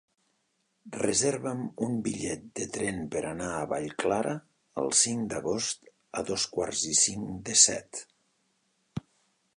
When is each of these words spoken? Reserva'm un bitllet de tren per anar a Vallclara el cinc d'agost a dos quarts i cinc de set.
Reserva'm 1.01 1.59
un 1.87 1.97
bitllet 2.07 2.47
de 2.61 2.65
tren 2.77 2.97
per 3.15 3.21
anar 3.33 3.51
a 3.57 3.69
Vallclara 3.75 4.33
el 4.85 4.91
cinc 5.03 5.31
d'agost 5.35 5.93
a 6.23 6.27
dos 6.33 6.49
quarts 6.57 6.83
i 6.97 6.99
cinc 7.05 7.33
de 7.51 7.59
set. 7.69 8.05